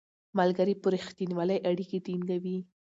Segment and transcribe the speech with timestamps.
[0.37, 2.57] ملګري په رښتینولۍ اړیکې ټینګوي